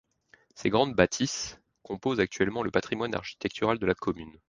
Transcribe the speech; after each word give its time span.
Ces 0.55 0.71
grandes 0.71 0.95
bâtisses 0.95 1.59
composent 1.83 2.19
actuellement 2.21 2.63
le 2.63 2.71
patrimoine 2.71 3.13
architectural 3.13 3.77
de 3.77 3.85
la 3.85 3.93
commune. 3.93 4.33